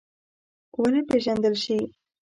ونه 0.81 1.01
پېژندل 1.09 1.53
شي. 1.63 1.77